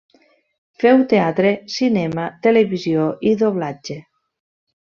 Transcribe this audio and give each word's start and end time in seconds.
Feu 0.83 1.03
teatre, 1.11 1.51
cinema, 1.75 2.25
televisió 2.47 3.07
i 3.33 3.37
doblatge. 3.43 4.03